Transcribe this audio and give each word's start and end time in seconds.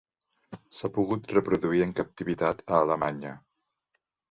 S'ha 0.77 0.89
pogut 0.95 1.29
reproduir 1.35 1.85
en 1.87 1.93
captivitat 2.01 2.65
a 2.73 2.83
Alemanya. 2.89 3.37